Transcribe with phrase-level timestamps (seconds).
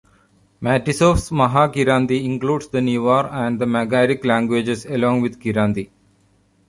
[0.63, 5.91] Matisoff's Mahakiranti includes the Newar and the Magaric languages along with Kiranti.